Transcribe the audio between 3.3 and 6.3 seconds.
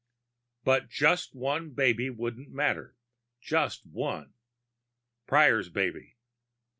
Just one. Prior's baby.